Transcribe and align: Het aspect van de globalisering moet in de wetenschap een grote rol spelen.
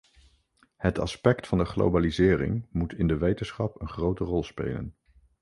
Het 0.75 0.99
aspect 0.99 1.47
van 1.47 1.57
de 1.57 1.65
globalisering 1.65 2.67
moet 2.71 2.93
in 2.93 3.07
de 3.07 3.17
wetenschap 3.17 3.81
een 3.81 3.89
grote 3.89 4.23
rol 4.23 4.43
spelen. 4.43 4.95